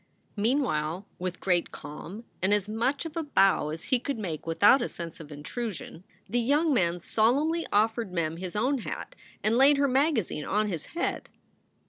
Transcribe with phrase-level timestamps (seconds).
[0.35, 4.81] Meanwhile, with great calm and as much of a bow as he could make without
[4.81, 9.77] a sense of intrusion, the young man solemnly offered Mem his own hat and laid
[9.77, 11.29] her magazine on his head.